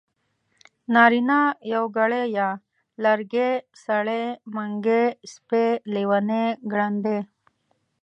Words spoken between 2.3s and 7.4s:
ی لرګی سړی منګی سپی لېوانی ګړندی